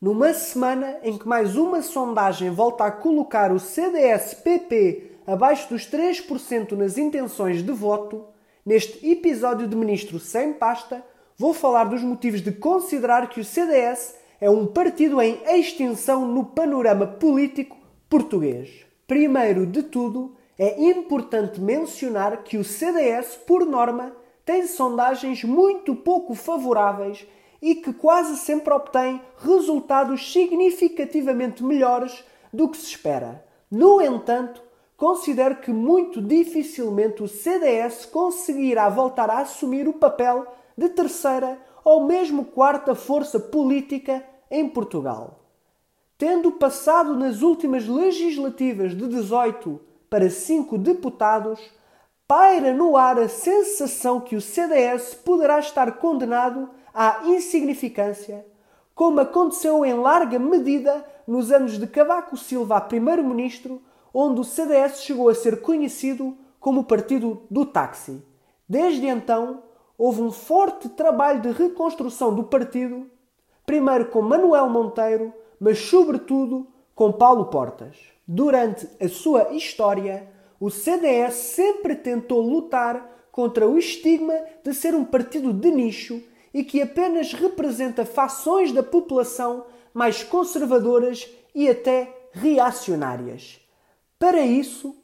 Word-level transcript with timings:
Numa 0.00 0.32
semana 0.32 1.00
em 1.02 1.18
que 1.18 1.26
mais 1.26 1.56
uma 1.56 1.82
sondagem 1.82 2.50
volta 2.50 2.84
a 2.84 2.90
colocar 2.90 3.50
o 3.50 3.58
CDS-PP 3.58 5.18
abaixo 5.26 5.68
dos 5.70 5.90
3% 5.90 6.70
nas 6.76 6.96
intenções 6.96 7.64
de 7.64 7.72
voto, 7.72 8.24
neste 8.64 9.10
episódio 9.10 9.66
de 9.66 9.74
Ministro 9.74 10.20
Sem 10.20 10.52
Pasta, 10.52 11.04
vou 11.36 11.52
falar 11.52 11.82
dos 11.86 12.00
motivos 12.00 12.40
de 12.40 12.52
considerar 12.52 13.28
que 13.28 13.40
o 13.40 13.44
CDS 13.44 14.14
é 14.40 14.48
um 14.48 14.68
partido 14.68 15.20
em 15.20 15.42
extinção 15.58 16.28
no 16.28 16.44
panorama 16.44 17.04
político 17.04 17.76
português. 18.08 18.86
Primeiro 19.04 19.66
de 19.66 19.82
tudo, 19.82 20.36
é 20.56 20.80
importante 20.80 21.60
mencionar 21.60 22.44
que 22.44 22.56
o 22.56 22.62
CDS, 22.62 23.34
por 23.34 23.66
norma, 23.66 24.12
tem 24.44 24.64
sondagens 24.64 25.42
muito 25.42 25.96
pouco 25.96 26.36
favoráveis 26.36 27.26
e 27.60 27.74
que 27.74 27.92
quase 27.92 28.36
sempre 28.36 28.72
obtém 28.72 29.20
resultados 29.38 30.32
significativamente 30.32 31.62
melhores 31.62 32.24
do 32.52 32.68
que 32.68 32.76
se 32.76 32.86
espera. 32.86 33.44
No 33.70 34.00
entanto, 34.00 34.62
considero 34.96 35.56
que 35.56 35.70
muito 35.70 36.22
dificilmente 36.22 37.22
o 37.22 37.28
CDS 37.28 38.06
conseguirá 38.06 38.88
voltar 38.88 39.30
a 39.30 39.38
assumir 39.38 39.86
o 39.88 39.92
papel 39.92 40.46
de 40.76 40.88
terceira 40.88 41.58
ou 41.84 42.04
mesmo 42.04 42.44
quarta 42.44 42.94
força 42.94 43.38
política 43.40 44.24
em 44.50 44.68
Portugal. 44.68 45.40
Tendo 46.16 46.52
passado 46.52 47.14
nas 47.14 47.42
últimas 47.42 47.86
legislativas 47.86 48.96
de 48.96 49.06
18 49.06 49.80
para 50.10 50.28
5 50.28 50.76
deputados, 50.78 51.60
paira 52.26 52.72
no 52.72 52.96
ar 52.96 53.18
a 53.18 53.28
sensação 53.28 54.20
que 54.20 54.34
o 54.34 54.40
CDS 54.40 55.14
poderá 55.14 55.58
estar 55.58 55.92
condenado 55.98 56.68
à 57.00 57.28
insignificância, 57.28 58.44
como 58.92 59.20
aconteceu 59.20 59.84
em 59.84 59.94
larga 59.94 60.36
medida 60.36 61.06
nos 61.28 61.52
anos 61.52 61.78
de 61.78 61.86
Cavaco 61.86 62.36
Silva 62.36 62.76
a 62.76 62.80
primeiro-ministro, 62.80 63.80
onde 64.12 64.40
o 64.40 64.44
CDS 64.44 65.02
chegou 65.04 65.28
a 65.28 65.34
ser 65.34 65.60
conhecido 65.60 66.36
como 66.58 66.80
o 66.80 66.84
partido 66.84 67.42
do 67.48 67.64
táxi. 67.64 68.20
Desde 68.68 69.06
então, 69.06 69.62
houve 69.96 70.22
um 70.22 70.32
forte 70.32 70.88
trabalho 70.88 71.40
de 71.40 71.52
reconstrução 71.52 72.34
do 72.34 72.42
partido, 72.42 73.08
primeiro 73.64 74.06
com 74.06 74.20
Manuel 74.20 74.68
Monteiro, 74.68 75.32
mas 75.60 75.78
sobretudo 75.78 76.66
com 76.96 77.12
Paulo 77.12 77.44
Portas. 77.44 77.96
Durante 78.26 78.88
a 79.00 79.08
sua 79.08 79.52
história, 79.52 80.28
o 80.58 80.68
CDS 80.68 81.34
sempre 81.34 81.94
tentou 81.94 82.40
lutar 82.40 83.28
contra 83.30 83.68
o 83.68 83.78
estigma 83.78 84.34
de 84.64 84.74
ser 84.74 84.96
um 84.96 85.04
partido 85.04 85.52
de 85.52 85.70
nicho 85.70 86.20
e 86.52 86.64
que 86.64 86.80
apenas 86.80 87.32
representa 87.32 88.04
fações 88.04 88.72
da 88.72 88.82
população 88.82 89.66
mais 89.92 90.22
conservadoras 90.22 91.28
e 91.54 91.68
até 91.68 92.28
reacionárias. 92.32 93.60
Para 94.18 94.40
isso, 94.40 94.94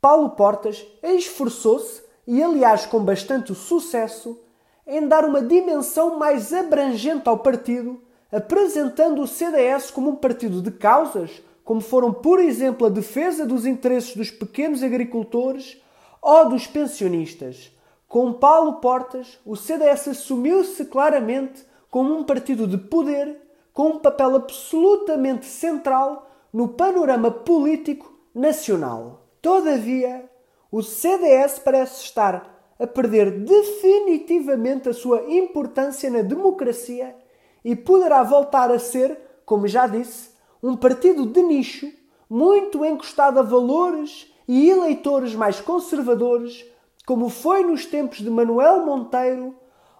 Paulo 0.00 0.30
Portas 0.30 0.86
esforçou-se, 1.02 2.02
e 2.26 2.42
aliás 2.42 2.86
com 2.86 3.04
bastante 3.04 3.54
sucesso, 3.54 4.40
em 4.86 5.06
dar 5.06 5.24
uma 5.24 5.42
dimensão 5.42 6.18
mais 6.18 6.52
abrangente 6.52 7.28
ao 7.28 7.38
partido, 7.38 8.00
apresentando 8.30 9.22
o 9.22 9.26
CDS 9.26 9.90
como 9.90 10.10
um 10.10 10.16
partido 10.16 10.60
de 10.60 10.70
causas, 10.70 11.42
como 11.64 11.80
foram, 11.80 12.12
por 12.12 12.38
exemplo, 12.38 12.86
a 12.86 12.90
defesa 12.90 13.44
dos 13.44 13.66
interesses 13.66 14.14
dos 14.14 14.30
pequenos 14.30 14.82
agricultores 14.82 15.80
ou 16.22 16.48
dos 16.48 16.66
pensionistas 16.66 17.72
com 18.08 18.32
Paulo 18.32 18.74
Portas, 18.74 19.38
o 19.44 19.56
CDS 19.56 20.08
assumiu-se 20.08 20.84
claramente 20.84 21.64
como 21.90 22.14
um 22.14 22.24
partido 22.24 22.66
de 22.66 22.78
poder 22.78 23.40
com 23.72 23.88
um 23.88 23.98
papel 23.98 24.36
absolutamente 24.36 25.46
central 25.46 26.30
no 26.52 26.68
panorama 26.68 27.30
político 27.30 28.10
nacional. 28.34 29.26
Todavia, 29.42 30.30
o 30.70 30.82
CDS 30.82 31.58
parece 31.58 32.04
estar 32.04 32.74
a 32.78 32.86
perder 32.86 33.40
definitivamente 33.40 34.88
a 34.88 34.94
sua 34.94 35.24
importância 35.30 36.10
na 36.10 36.22
democracia 36.22 37.16
e 37.64 37.74
poderá 37.74 38.22
voltar 38.22 38.70
a 38.70 38.78
ser, 38.78 39.18
como 39.44 39.66
já 39.66 39.86
disse, 39.86 40.30
um 40.62 40.76
partido 40.76 41.26
de 41.26 41.42
nicho, 41.42 41.90
muito 42.28 42.84
encostado 42.84 43.38
a 43.38 43.42
valores 43.42 44.32
e 44.48 44.70
eleitores 44.70 45.34
mais 45.34 45.60
conservadores 45.60 46.64
como 47.06 47.28
foi 47.28 47.62
nos 47.62 47.86
tempos 47.86 48.18
de 48.18 48.28
Manuel 48.28 48.84
Monteiro 48.84 49.54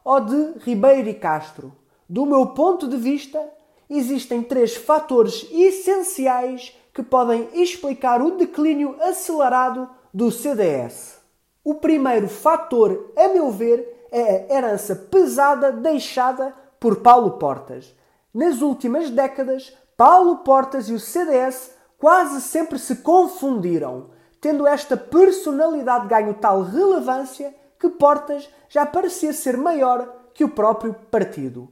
ou 0.05 0.21
de 0.21 0.59
Ribeiro 0.59 1.09
e 1.09 1.15
Castro. 1.15 1.73
Do 2.09 2.27
meu 2.27 2.49
ponto 2.49 2.89
de 2.89 2.97
vista, 2.97 3.41
existem 3.89 4.43
três 4.43 4.75
fatores 4.75 5.47
essenciais 5.53 6.77
que 6.93 7.05
podem 7.05 7.49
explicar 7.55 8.21
o 8.21 8.33
declínio 8.33 8.97
acelerado 9.01 9.89
do 10.13 10.33
CDS. 10.33 11.19
O 11.63 11.77
primeiro 11.77 12.29
fator, 12.29 13.13
a 13.17 13.29
meu 13.29 13.53
ver, 13.53 14.09
é 14.11 14.23
a 14.23 14.57
herança 14.57 14.97
pesada 14.97 15.71
deixada 15.71 16.53
por 16.81 16.97
Paulo 16.97 17.33
Portas. 17.33 17.95
Nas 18.35 18.61
últimas 18.63 19.11
décadas, 19.11 19.73
Paulo 19.97 20.39
Portas 20.39 20.89
e 20.89 20.93
o 20.93 21.01
CDS 21.01 21.71
quase 21.99 22.41
sempre 22.41 22.79
se 22.79 22.97
confundiram 22.97 24.11
tendo 24.41 24.67
esta 24.67 24.97
personalidade 24.97 26.09
ganho 26.09 26.35
tal 26.35 26.63
relevância 26.63 27.55
que 27.79 27.89
Portas 27.89 28.49
já 28.69 28.85
parecia 28.85 29.33
ser 29.33 29.57
maior 29.57 30.09
que 30.33 30.45
o 30.45 30.49
próprio 30.49 30.95
partido. 31.11 31.69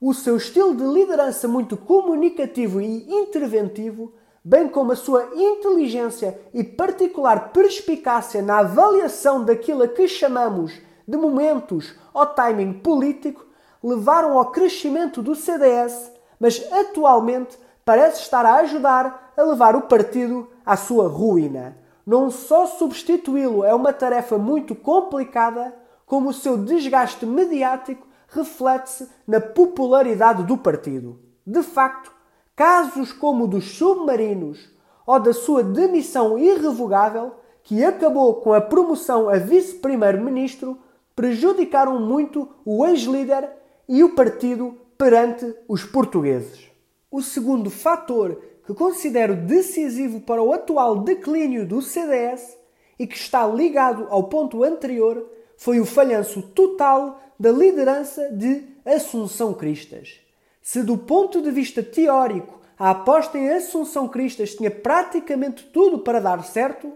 O 0.00 0.12
seu 0.12 0.36
estilo 0.36 0.74
de 0.74 0.84
liderança 0.84 1.48
muito 1.48 1.76
comunicativo 1.76 2.80
e 2.80 3.10
interventivo, 3.10 4.12
bem 4.44 4.68
como 4.68 4.92
a 4.92 4.96
sua 4.96 5.30
inteligência 5.34 6.38
e 6.52 6.62
particular 6.62 7.50
perspicácia 7.52 8.42
na 8.42 8.58
avaliação 8.58 9.44
daquilo 9.44 9.82
a 9.82 9.88
que 9.88 10.06
chamamos 10.06 10.72
de 11.08 11.16
momentos 11.16 11.94
ou 12.12 12.26
timing 12.26 12.74
político, 12.74 13.46
levaram 13.82 14.36
ao 14.36 14.50
crescimento 14.50 15.22
do 15.22 15.34
CDS, 15.34 16.12
mas 16.38 16.62
atualmente 16.72 17.58
parece 17.84 18.20
estar 18.20 18.44
a 18.44 18.56
ajudar 18.56 19.32
a 19.36 19.42
levar 19.42 19.76
o 19.76 19.82
partido 19.82 20.48
à 20.64 20.76
sua 20.76 21.08
ruína 21.08 21.85
não 22.06 22.30
só 22.30 22.66
substituí-lo 22.66 23.64
é 23.64 23.74
uma 23.74 23.92
tarefa 23.92 24.38
muito 24.38 24.76
complicada, 24.76 25.74
como 26.06 26.28
o 26.28 26.32
seu 26.32 26.56
desgaste 26.56 27.26
mediático 27.26 28.06
reflete-se 28.28 29.08
na 29.26 29.40
popularidade 29.40 30.44
do 30.44 30.56
partido. 30.56 31.18
De 31.44 31.62
facto, 31.64 32.12
casos 32.54 33.12
como 33.12 33.44
o 33.44 33.48
dos 33.48 33.72
submarinos 33.72 34.70
ou 35.04 35.18
da 35.18 35.32
sua 35.32 35.64
demissão 35.64 36.38
irrevogável, 36.38 37.34
que 37.62 37.84
acabou 37.84 38.36
com 38.36 38.52
a 38.52 38.60
promoção 38.60 39.28
a 39.28 39.36
vice-primeiro-ministro, 39.38 40.78
prejudicaram 41.16 41.98
muito 41.98 42.48
o 42.64 42.86
ex-líder 42.86 43.50
e 43.88 44.04
o 44.04 44.14
partido 44.14 44.76
perante 44.96 45.54
os 45.68 45.84
portugueses. 45.84 46.70
O 47.10 47.22
segundo 47.22 47.70
fator 47.70 48.40
que 48.66 48.74
considero 48.74 49.36
decisivo 49.36 50.20
para 50.20 50.42
o 50.42 50.52
atual 50.52 50.98
declínio 50.98 51.64
do 51.64 51.80
CDS 51.80 52.58
e 52.98 53.06
que 53.06 53.16
está 53.16 53.46
ligado 53.46 54.08
ao 54.10 54.24
ponto 54.24 54.64
anterior 54.64 55.30
foi 55.56 55.78
o 55.78 55.86
falhanço 55.86 56.42
total 56.42 57.20
da 57.38 57.52
liderança 57.52 58.28
de 58.32 58.64
Assunção 58.84 59.54
Cristas. 59.54 60.20
Se 60.60 60.82
do 60.82 60.98
ponto 60.98 61.40
de 61.40 61.50
vista 61.50 61.80
teórico 61.82 62.60
a 62.76 62.90
aposta 62.90 63.38
em 63.38 63.48
Assunção 63.50 64.08
Cristas 64.08 64.54
tinha 64.54 64.70
praticamente 64.70 65.64
tudo 65.72 66.00
para 66.00 66.20
dar 66.20 66.44
certo, 66.44 66.92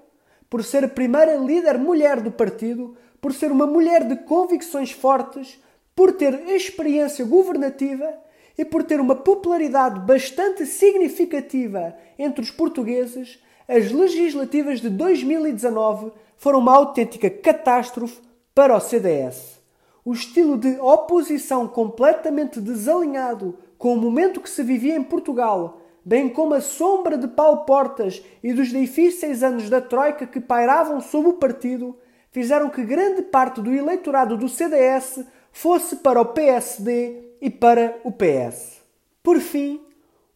por 0.48 0.64
ser 0.64 0.84
a 0.84 0.88
primeira 0.88 1.36
líder 1.36 1.78
mulher 1.78 2.20
do 2.20 2.32
partido, 2.32 2.96
por 3.20 3.32
ser 3.32 3.52
uma 3.52 3.66
mulher 3.66 4.04
de 4.08 4.16
convicções 4.16 4.90
fortes, 4.90 5.62
por 5.94 6.12
ter 6.12 6.34
experiência 6.48 7.24
governativa 7.24 8.12
e 8.56 8.64
por 8.64 8.82
ter 8.84 9.00
uma 9.00 9.14
popularidade 9.14 10.00
bastante 10.00 10.66
significativa 10.66 11.94
entre 12.18 12.42
os 12.42 12.50
portugueses, 12.50 13.38
as 13.68 13.90
legislativas 13.90 14.80
de 14.80 14.90
2019 14.90 16.12
foram 16.36 16.58
uma 16.58 16.74
autêntica 16.74 17.30
catástrofe 17.30 18.18
para 18.54 18.76
o 18.76 18.80
CDS. 18.80 19.60
O 20.04 20.12
estilo 20.12 20.58
de 20.58 20.78
oposição 20.80 21.68
completamente 21.68 22.60
desalinhado 22.60 23.56
com 23.78 23.94
o 23.94 23.96
momento 23.96 24.40
que 24.40 24.50
se 24.50 24.62
vivia 24.62 24.96
em 24.96 25.02
Portugal, 25.02 25.80
bem 26.04 26.28
como 26.28 26.54
a 26.54 26.60
sombra 26.60 27.16
de 27.16 27.28
Paulo 27.28 27.64
Portas 27.64 28.22
e 28.42 28.52
dos 28.52 28.68
difíceis 28.68 29.42
anos 29.42 29.70
da 29.70 29.80
Troika 29.80 30.26
que 30.26 30.40
pairavam 30.40 31.00
sobre 31.00 31.30
o 31.30 31.34
partido, 31.34 31.96
fizeram 32.30 32.70
que 32.70 32.82
grande 32.82 33.22
parte 33.22 33.60
do 33.60 33.72
eleitorado 33.72 34.36
do 34.36 34.48
CDS 34.48 35.24
fosse 35.52 35.96
para 35.96 36.20
o 36.20 36.26
PSD 36.26 37.29
e 37.40 37.48
para 37.48 37.98
o 38.04 38.12
PS. 38.12 38.80
Por 39.22 39.38
fim, 39.38 39.80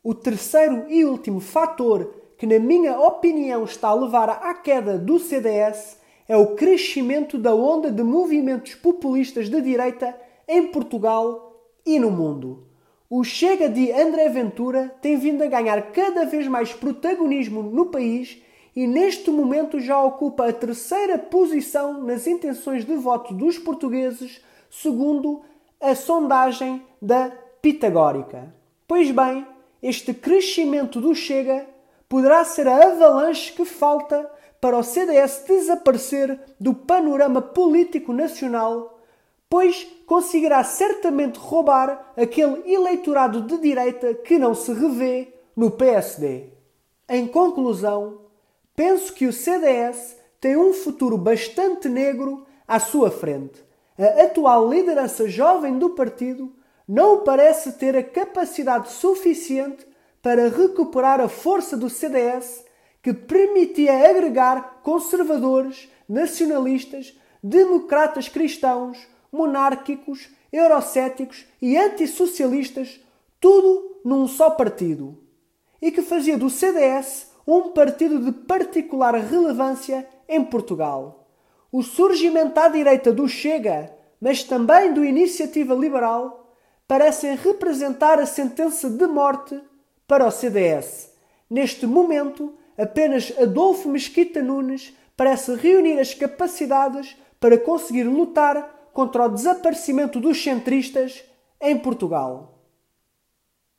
o 0.02 0.14
terceiro 0.14 0.84
e 0.88 1.04
último 1.04 1.40
fator 1.40 2.14
que, 2.36 2.46
na 2.46 2.58
minha 2.58 2.98
opinião, 2.98 3.64
está 3.64 3.88
a 3.88 3.94
levar 3.94 4.28
à 4.28 4.54
queda 4.54 4.98
do 4.98 5.18
CDS 5.18 5.98
é 6.28 6.36
o 6.36 6.54
crescimento 6.54 7.38
da 7.38 7.54
onda 7.54 7.90
de 7.90 8.02
movimentos 8.02 8.74
populistas 8.74 9.48
de 9.48 9.60
direita 9.60 10.16
em 10.48 10.66
Portugal 10.68 11.54
e 11.84 11.98
no 11.98 12.10
mundo. 12.10 12.66
o 13.10 13.22
Chega 13.22 13.68
de 13.68 13.92
André 13.92 14.28
Ventura 14.28 14.94
tem 15.00 15.16
vindo 15.16 15.42
a 15.42 15.46
ganhar 15.46 15.92
cada 15.92 16.24
vez 16.24 16.48
mais 16.48 16.72
protagonismo 16.72 17.62
no 17.62 17.86
país 17.86 18.42
e 18.74 18.86
neste 18.86 19.30
momento 19.30 19.78
já 19.78 20.02
ocupa 20.02 20.48
a 20.48 20.52
terceira 20.52 21.18
posição 21.18 22.02
nas 22.02 22.26
intenções 22.26 22.84
de 22.84 22.96
voto 22.96 23.32
dos 23.32 23.58
portugueses, 23.58 24.42
segundo 24.70 25.42
a 25.80 25.94
sondagem 25.94 26.84
da 27.00 27.30
Pitagórica. 27.60 28.54
Pois 28.86 29.10
bem, 29.10 29.46
este 29.82 30.12
crescimento 30.12 31.00
do 31.00 31.14
Chega 31.14 31.66
poderá 32.08 32.44
ser 32.44 32.68
a 32.68 32.84
avalanche 32.84 33.52
que 33.52 33.64
falta 33.64 34.30
para 34.60 34.78
o 34.78 34.82
CDS 34.82 35.44
desaparecer 35.46 36.40
do 36.58 36.72
panorama 36.72 37.42
político 37.42 38.12
nacional, 38.12 38.98
pois 39.48 39.86
conseguirá 40.06 40.62
certamente 40.64 41.38
roubar 41.38 42.12
aquele 42.16 42.70
eleitorado 42.72 43.42
de 43.42 43.58
direita 43.58 44.14
que 44.14 44.38
não 44.38 44.54
se 44.54 44.72
revê 44.72 45.34
no 45.56 45.70
PSD. 45.70 46.48
Em 47.08 47.26
conclusão, 47.26 48.20
penso 48.74 49.12
que 49.12 49.26
o 49.26 49.32
CDS 49.32 50.16
tem 50.40 50.56
um 50.56 50.72
futuro 50.74 51.16
bastante 51.16 51.88
negro 51.88 52.46
à 52.68 52.78
sua 52.78 53.10
frente. 53.10 53.63
A 53.96 54.24
atual 54.24 54.68
liderança 54.68 55.28
jovem 55.28 55.78
do 55.78 55.90
partido 55.90 56.52
não 56.86 57.22
parece 57.22 57.72
ter 57.74 57.96
a 57.96 58.02
capacidade 58.02 58.90
suficiente 58.90 59.86
para 60.20 60.48
recuperar 60.48 61.20
a 61.20 61.28
força 61.28 61.76
do 61.76 61.88
CDS 61.88 62.64
que 63.00 63.14
permitia 63.14 64.10
agregar 64.10 64.80
conservadores, 64.82 65.88
nacionalistas, 66.08 67.16
democratas 67.42 68.28
cristãos, 68.28 68.98
monárquicos, 69.30 70.28
eurocéticos 70.52 71.46
e 71.60 71.76
antissocialistas, 71.76 73.00
tudo 73.38 74.00
num 74.04 74.26
só 74.26 74.50
partido. 74.50 75.22
E 75.80 75.92
que 75.92 76.02
fazia 76.02 76.36
do 76.36 76.50
CDS 76.50 77.30
um 77.46 77.68
partido 77.68 78.18
de 78.18 78.32
particular 78.32 79.14
relevância 79.14 80.08
em 80.28 80.42
Portugal. 80.42 81.23
O 81.76 81.82
surgimento 81.82 82.60
à 82.60 82.68
direita 82.68 83.12
do 83.12 83.26
Chega, 83.26 83.92
mas 84.20 84.44
também 84.44 84.92
do 84.92 85.04
Iniciativa 85.04 85.74
Liberal, 85.74 86.54
parecem 86.86 87.34
representar 87.34 88.20
a 88.20 88.26
sentença 88.26 88.88
de 88.88 89.04
morte 89.08 89.60
para 90.06 90.24
o 90.24 90.30
CDS. 90.30 91.12
Neste 91.50 91.84
momento, 91.84 92.54
apenas 92.78 93.32
Adolfo 93.36 93.88
Mesquita 93.88 94.40
Nunes 94.40 94.96
parece 95.16 95.56
reunir 95.56 95.98
as 95.98 96.14
capacidades 96.14 97.16
para 97.40 97.58
conseguir 97.58 98.04
lutar 98.04 98.88
contra 98.92 99.24
o 99.24 99.28
desaparecimento 99.28 100.20
dos 100.20 100.40
centristas 100.40 101.24
em 101.60 101.76
Portugal. 101.76 102.53